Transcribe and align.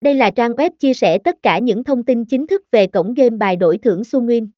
Đây 0.00 0.14
là 0.14 0.30
trang 0.30 0.52
web 0.52 0.70
chia 0.78 0.94
sẻ 0.94 1.18
tất 1.18 1.42
cả 1.42 1.58
những 1.58 1.84
thông 1.84 2.04
tin 2.04 2.24
chính 2.24 2.46
thức 2.46 2.62
về 2.70 2.86
cổng 2.86 3.14
game 3.14 3.36
bài 3.36 3.56
đổi 3.56 3.78
thưởng 3.78 4.04
Su 4.04 4.20
Nguyên. 4.20 4.50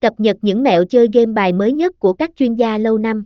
Cập 0.00 0.20
nhật 0.20 0.36
những 0.42 0.62
mẹo 0.62 0.84
chơi 0.84 1.08
game 1.12 1.32
bài 1.32 1.52
mới 1.52 1.72
nhất 1.72 1.98
của 1.98 2.12
các 2.12 2.30
chuyên 2.36 2.54
gia 2.54 2.78
lâu 2.78 2.98
năm. 2.98 3.24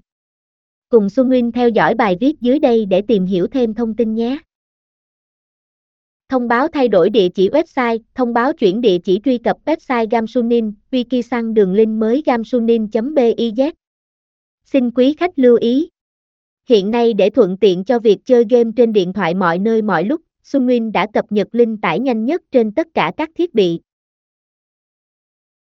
Cùng 0.89 1.11
Su 1.11 1.25
Nguyên 1.25 1.53
theo 1.53 1.69
dõi 1.69 1.95
bài 1.95 2.17
viết 2.21 2.41
dưới 2.41 2.59
đây 2.59 2.85
để 2.85 3.03
tìm 3.03 3.27
hiểu 3.27 3.47
thêm 3.47 3.75
thông 3.75 3.97
tin 3.97 4.15
nhé. 4.15 4.39
Thông 6.29 6.49
báo 6.49 6.69
thay 6.69 6.89
đổi 6.89 7.11
địa 7.11 7.29
chỉ 7.29 7.49
website, 7.49 7.99
thông 8.15 8.35
báo 8.35 8.53
chuyển 8.53 8.81
địa 8.81 8.99
chỉ 8.99 9.21
truy 9.25 9.39
cập 9.39 9.57
website 9.65 10.07
Gamsunin, 10.11 10.73
wiki 10.91 11.23
sang 11.23 11.55
đường 11.55 11.73
link 11.73 11.89
mới 11.89 12.23
gamsunin.biz. 12.27 13.71
Xin 14.65 14.91
quý 14.91 15.15
khách 15.19 15.39
lưu 15.39 15.57
ý. 15.57 15.89
Hiện 16.69 16.91
nay 16.91 17.13
để 17.13 17.31
thuận 17.31 17.57
tiện 17.57 17.85
cho 17.85 17.99
việc 17.99 18.19
chơi 18.25 18.45
game 18.51 18.71
trên 18.77 18.93
điện 18.93 19.13
thoại 19.13 19.35
mọi 19.35 19.59
nơi 19.59 19.83
mọi 19.83 20.05
lúc, 20.05 20.21
Sunwin 20.45 20.65
Nguyên 20.65 20.93
đã 20.93 21.07
cập 21.13 21.33
nhật 21.33 21.49
link 21.53 21.83
tải 21.83 22.01
nhanh 22.01 22.25
nhất 22.25 22.43
trên 22.51 22.73
tất 22.73 22.89
cả 22.95 23.13
các 23.17 23.31
thiết 23.35 23.55
bị. 23.55 23.81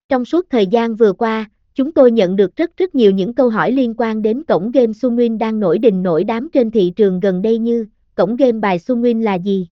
Trong 0.09 0.25
suốt 0.25 0.49
thời 0.49 0.67
gian 0.67 0.95
vừa 0.95 1.13
qua, 1.13 1.49
chúng 1.73 1.91
tôi 1.91 2.11
nhận 2.11 2.35
được 2.35 2.55
rất 2.55 2.77
rất 2.77 2.95
nhiều 2.95 3.11
những 3.11 3.33
câu 3.33 3.49
hỏi 3.49 3.71
liên 3.71 3.93
quan 3.97 4.21
đến 4.21 4.43
cổng 4.43 4.71
game 4.71 4.91
Sunwin 4.91 5.15
Nguyên 5.15 5.37
đang 5.37 5.59
nổi 5.59 5.79
đình 5.79 6.03
nổi 6.03 6.23
đám 6.23 6.49
trên 6.53 6.71
thị 6.71 6.93
trường 6.95 7.19
gần 7.19 7.41
đây 7.41 7.57
như, 7.57 7.85
cổng 8.15 8.35
game 8.35 8.59
bài 8.59 8.77
Sunwin 8.77 8.99
Nguyên 8.99 9.23
là 9.23 9.39
gì? 9.39 9.67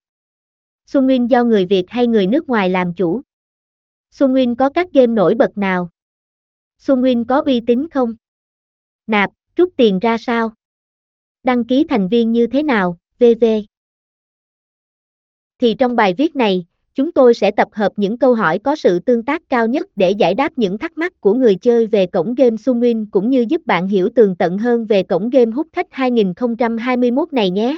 Sunwin 0.92 1.06
Nguyên 1.06 1.30
do 1.30 1.44
người 1.44 1.66
Việt 1.66 1.86
hay 1.88 2.08
người 2.08 2.28
nước 2.28 2.50
ngoài 2.50 2.70
làm 2.70 2.94
chủ? 2.94 3.22
Sunwin 4.14 4.32
Nguyên 4.32 4.56
có 4.56 4.70
các 4.70 4.94
game 4.94 5.14
nổi 5.14 5.36
bật 5.36 5.58
nào? 5.58 5.90
Sunwin 6.82 7.00
Nguyên 7.00 7.26
có 7.26 7.42
uy 7.46 7.62
tín 7.68 7.90
không? 7.90 8.16
Nạp, 9.08 9.32
rút 9.56 9.74
tiền 9.78 10.00
ra 10.00 10.18
sao? 10.18 10.54
Đăng 11.44 11.66
ký 11.66 11.86
thành 11.90 12.08
viên 12.08 12.32
như 12.32 12.48
thế 12.48 12.64
nào, 12.64 12.98
vv. 13.20 13.46
Thì 15.62 15.74
trong 15.74 15.96
bài 15.96 16.14
viết 16.18 16.36
này, 16.36 16.66
chúng 16.96 17.12
tôi 17.12 17.34
sẽ 17.34 17.52
tập 17.52 17.68
hợp 17.72 17.92
những 17.96 18.18
câu 18.18 18.34
hỏi 18.34 18.60
có 18.60 18.76
sự 18.76 19.00
tương 19.00 19.24
tác 19.24 19.42
cao 19.50 19.68
nhất 19.68 19.88
để 19.96 20.12
giải 20.12 20.34
đáp 20.34 20.52
những 20.56 20.78
thắc 20.78 20.98
mắc 20.98 21.22
của 21.22 21.34
người 21.34 21.56
chơi 21.56 21.88
về 21.88 22.06
cổng 22.06 22.36
game 22.36 22.58
Sumin 22.58 22.80
Nguyên 22.80 23.06
cũng 23.12 23.30
như 23.30 23.46
giúp 23.50 23.62
bạn 23.66 23.88
hiểu 23.88 24.10
tường 24.16 24.36
tận 24.36 24.58
hơn 24.58 24.86
về 24.86 25.04
cổng 25.04 25.30
game 25.30 25.52
hút 25.52 25.68
khách 25.74 25.88
2021 25.92 27.34
này 27.34 27.50
nhé. 27.50 27.78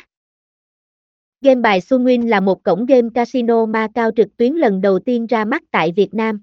Game 1.42 1.62
bài 1.62 1.82
Xuân 1.82 2.04
Nguyên 2.04 2.30
là 2.30 2.40
một 2.40 2.64
cổng 2.64 2.86
game 2.86 3.08
casino 3.14 3.66
ma 3.66 3.88
cao 3.96 4.12
trực 4.16 4.38
tuyến 4.38 4.54
lần 4.54 4.82
đầu 4.82 5.00
tiên 5.00 5.26
ra 5.26 5.46
mắt 5.46 5.64
tại 5.72 5.92
Việt 5.96 6.14
Nam. 6.14 6.42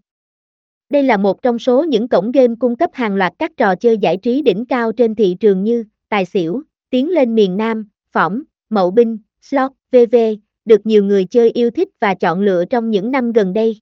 Đây 0.90 1.02
là 1.02 1.16
một 1.16 1.42
trong 1.42 1.58
số 1.58 1.84
những 1.84 2.08
cổng 2.08 2.32
game 2.32 2.54
cung 2.58 2.76
cấp 2.76 2.90
hàng 2.92 3.16
loạt 3.16 3.32
các 3.38 3.52
trò 3.56 3.74
chơi 3.74 3.98
giải 3.98 4.16
trí 4.16 4.42
đỉnh 4.42 4.64
cao 4.66 4.92
trên 4.92 5.14
thị 5.14 5.36
trường 5.40 5.64
như 5.64 5.84
tài 6.08 6.24
xỉu, 6.24 6.62
tiến 6.90 7.10
lên 7.10 7.34
miền 7.34 7.56
Nam, 7.56 7.88
phỏng, 8.12 8.42
mậu 8.70 8.90
binh, 8.90 9.18
slot, 9.42 9.72
vv, 9.92 10.16
được 10.66 10.86
nhiều 10.86 11.04
người 11.04 11.24
chơi 11.24 11.50
yêu 11.50 11.70
thích 11.70 11.88
và 12.00 12.14
chọn 12.14 12.40
lựa 12.40 12.64
trong 12.64 12.90
những 12.90 13.10
năm 13.10 13.32
gần 13.32 13.52
đây. 13.52 13.80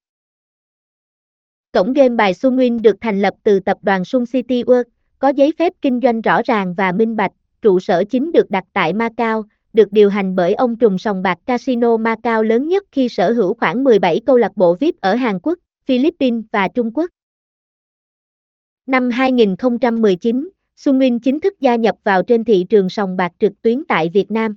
Cổng 1.73 1.93
game 1.93 2.15
bài 2.15 2.33
Sunwin 2.33 2.55
Nguyên 2.55 2.83
được 2.83 2.97
thành 3.01 3.23
lập 3.23 3.35
từ 3.43 3.61
tập 3.61 3.79
đoàn 3.83 4.05
Sun 4.05 4.25
City 4.27 4.63
World, 4.63 4.85
có 5.19 5.29
giấy 5.29 5.53
phép 5.59 5.73
kinh 5.83 6.01
doanh 6.03 6.21
rõ 6.21 6.43
ràng 6.45 6.75
và 6.75 6.93
minh 6.93 7.17
bạch, 7.17 7.33
trụ 7.63 7.81
sở 7.81 8.05
chính 8.05 8.33
được 8.33 8.51
đặt 8.51 8.65
tại 8.73 8.93
Macau, 8.93 9.45
được 9.73 9.93
điều 9.93 10.09
hành 10.09 10.37
bởi 10.37 10.55
ông 10.55 10.77
trùm 10.77 10.97
sòng 10.99 11.23
bạc 11.23 11.39
Casino 11.47 11.97
Macau 11.97 12.43
lớn 12.43 12.69
nhất 12.69 12.85
khi 12.93 13.09
sở 13.09 13.33
hữu 13.33 13.55
khoảng 13.55 13.85
17 13.85 14.21
câu 14.27 14.37
lạc 14.37 14.57
bộ 14.57 14.75
VIP 14.75 14.95
ở 15.01 15.15
Hàn 15.15 15.39
Quốc, 15.43 15.59
Philippines 15.87 16.45
và 16.53 16.69
Trung 16.69 16.91
Quốc. 16.95 17.11
Năm 18.87 19.11
2019, 19.11 20.49
Sunwin 20.77 20.97
Nguyên 20.97 21.21
chính 21.21 21.41
thức 21.41 21.61
gia 21.61 21.77
nhập 21.77 21.97
vào 22.05 22.23
trên 22.23 22.45
thị 22.45 22.67
trường 22.69 22.89
sòng 22.89 23.17
bạc 23.17 23.33
trực 23.39 23.53
tuyến 23.63 23.85
tại 23.89 24.11
Việt 24.15 24.31
Nam. 24.31 24.57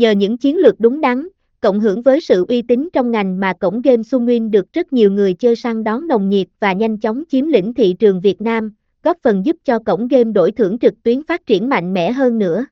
Nhờ 0.00 0.10
những 0.10 0.36
chiến 0.36 0.56
lược 0.56 0.80
đúng 0.80 1.00
đắn, 1.00 1.28
cộng 1.60 1.80
hưởng 1.80 2.02
với 2.02 2.20
sự 2.20 2.44
uy 2.48 2.62
tín 2.62 2.88
trong 2.92 3.10
ngành 3.10 3.40
mà 3.40 3.52
cổng 3.52 3.82
game 3.82 4.02
Sunwin 4.02 4.50
được 4.50 4.72
rất 4.72 4.92
nhiều 4.92 5.10
người 5.10 5.34
chơi 5.34 5.56
săn 5.56 5.84
đón 5.84 6.08
nồng 6.08 6.28
nhiệt 6.28 6.46
và 6.60 6.72
nhanh 6.72 6.98
chóng 6.98 7.22
chiếm 7.28 7.46
lĩnh 7.46 7.74
thị 7.74 7.96
trường 7.98 8.20
Việt 8.20 8.40
Nam, 8.40 8.72
góp 9.02 9.16
phần 9.22 9.46
giúp 9.46 9.56
cho 9.64 9.78
cổng 9.78 10.08
game 10.08 10.32
đổi 10.32 10.52
thưởng 10.52 10.78
trực 10.78 10.94
tuyến 11.02 11.22
phát 11.22 11.46
triển 11.46 11.68
mạnh 11.68 11.94
mẽ 11.94 12.12
hơn 12.12 12.38
nữa. 12.38 12.66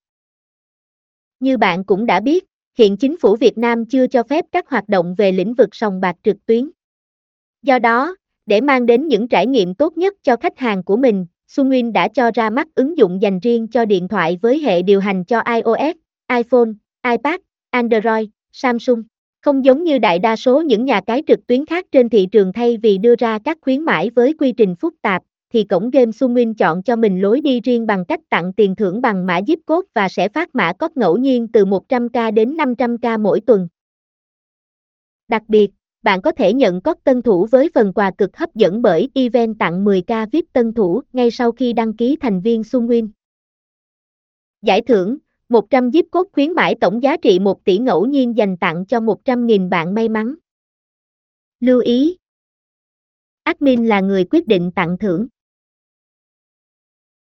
Như 1.41 1.57
bạn 1.57 1.85
cũng 1.85 2.07
đã 2.07 2.21
biết, 2.21 2.45
hiện 2.79 2.97
chính 2.97 3.17
phủ 3.17 3.37
Việt 3.37 3.59
Nam 3.59 3.87
chưa 3.87 4.07
cho 4.07 4.23
phép 4.23 4.45
các 4.53 4.69
hoạt 4.69 4.89
động 4.89 5.15
về 5.19 5.33
lĩnh 5.33 5.55
vực 5.55 5.69
sòng 5.73 6.01
bạc 6.01 6.17
trực 6.23 6.47
tuyến. 6.47 6.71
Do 7.63 7.79
đó, 7.79 8.17
để 8.47 8.61
mang 8.61 8.87
đến 8.87 9.09
những 9.09 9.29
trải 9.29 9.47
nghiệm 9.47 9.75
tốt 9.75 9.97
nhất 9.97 10.15
cho 10.23 10.37
khách 10.37 10.59
hàng 10.59 10.85
của 10.85 10.97
mình, 10.97 11.27
Sunwin 11.49 11.93
đã 11.93 12.09
cho 12.09 12.31
ra 12.35 12.51
mắt 12.51 12.69
ứng 12.75 12.99
dụng 12.99 13.23
dành 13.23 13.39
riêng 13.41 13.69
cho 13.69 13.85
điện 13.85 14.09
thoại 14.09 14.39
với 14.43 14.59
hệ 14.59 14.83
điều 14.83 15.01
hành 15.01 15.25
cho 15.25 15.41
iOS, 15.41 15.97
iPhone, 16.29 16.69
iPad, 17.05 17.41
Android, 17.71 18.29
Samsung. 18.53 19.03
Không 19.43 19.65
giống 19.65 19.85
như 19.85 19.99
đại 19.99 20.19
đa 20.19 20.37
số 20.37 20.63
những 20.63 20.85
nhà 20.85 21.01
cái 21.07 21.23
trực 21.27 21.47
tuyến 21.47 21.67
khác 21.67 21.87
trên 21.93 22.09
thị 22.09 22.27
trường 22.33 22.53
thay 22.53 22.77
vì 22.77 22.99
đưa 22.99 23.15
ra 23.17 23.39
các 23.45 23.59
khuyến 23.61 23.83
mãi 23.83 24.11
với 24.15 24.35
quy 24.39 24.53
trình 24.53 24.75
phức 24.75 24.95
tạp, 25.03 25.23
thì 25.53 25.65
cổng 25.65 25.91
game 25.91 26.13
Sumin 26.13 26.55
chọn 26.55 26.83
cho 26.83 26.97
mình 26.97 27.21
lối 27.21 27.41
đi 27.41 27.61
riêng 27.61 27.87
bằng 27.87 28.05
cách 28.05 28.21
tặng 28.29 28.53
tiền 28.53 28.77
thưởng 28.77 29.01
bằng 29.01 29.27
mã 29.27 29.41
zip 29.41 29.57
code 29.67 29.89
và 29.95 30.09
sẽ 30.09 30.29
phát 30.29 30.55
mã 30.55 30.73
code 30.73 30.93
ngẫu 30.95 31.17
nhiên 31.17 31.49
từ 31.49 31.65
100k 31.65 32.35
đến 32.35 32.57
500k 32.57 33.21
mỗi 33.21 33.41
tuần. 33.41 33.69
Đặc 35.29 35.43
biệt, 35.49 35.71
bạn 36.03 36.23
có 36.23 36.33
thể 36.33 36.53
nhận 36.53 36.81
code 36.81 37.01
tân 37.05 37.23
thủ 37.23 37.47
với 37.51 37.71
phần 37.75 37.93
quà 37.93 38.11
cực 38.19 38.37
hấp 38.37 38.55
dẫn 38.55 38.83
bởi 38.83 39.09
event 39.15 39.59
tặng 39.59 39.85
10k 39.85 40.27
VIP 40.33 40.45
tân 40.53 40.75
thủ 40.75 41.03
ngay 41.13 41.31
sau 41.31 41.53
khi 41.53 41.73
đăng 41.73 41.97
ký 41.97 42.17
thành 42.21 42.41
viên 42.41 42.63
Sunwin. 42.63 43.09
Giải 44.63 44.81
thưởng 44.81 45.19
100 45.49 45.91
zip 45.91 46.03
cốt 46.11 46.29
khuyến 46.33 46.53
mãi 46.53 46.75
tổng 46.81 47.03
giá 47.03 47.17
trị 47.17 47.39
1 47.39 47.65
tỷ 47.65 47.79
ngẫu 47.79 48.07
nhiên 48.07 48.37
dành 48.37 48.57
tặng 48.57 48.87
cho 48.87 49.01
100.000 49.01 49.69
bạn 49.69 49.95
may 49.95 50.09
mắn. 50.09 50.35
Lưu 51.61 51.81
ý 51.81 52.17
Admin 53.43 53.87
là 53.87 54.01
người 54.01 54.25
quyết 54.31 54.47
định 54.47 54.71
tặng 54.75 54.97
thưởng. 55.01 55.27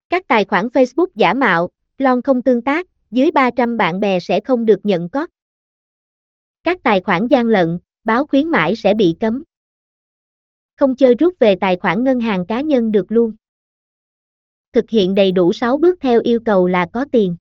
Các 0.10 0.28
tài 0.28 0.46
khoản 0.46 0.68
Facebook 0.68 1.08
giả 1.16 1.34
mạo, 1.34 1.70
lon 1.98 2.22
không 2.22 2.42
tương 2.42 2.62
tác, 2.62 2.88
dưới 3.12 3.32
300 3.32 3.78
bạn 3.78 4.00
bè 4.00 4.20
sẽ 4.20 4.40
không 4.40 4.66
được 4.66 4.80
nhận 4.84 5.10
code. 5.10 5.26
Các 6.64 6.78
tài 6.84 7.02
khoản 7.02 7.28
gian 7.28 7.48
lận, 7.48 7.80
báo 8.04 8.26
khuyến 8.28 8.48
mãi 8.48 8.76
sẽ 8.76 8.94
bị 8.94 9.16
cấm. 9.20 9.44
Không 10.76 10.96
chơi 10.96 11.16
rút 11.16 11.40
về 11.40 11.56
tài 11.56 11.78
khoản 11.78 12.04
ngân 12.04 12.20
hàng 12.20 12.46
cá 12.46 12.62
nhân 12.62 12.92
được 12.92 13.06
luôn. 13.10 13.36
Thực 14.74 14.90
hiện 14.90 15.16
đầy 15.16 15.32
đủ 15.32 15.54
6 15.54 15.78
bước 15.78 15.96
theo 16.02 16.22
yêu 16.24 16.40
cầu 16.46 16.68
là 16.68 16.88
có 16.94 17.06
tiền. 17.12 17.36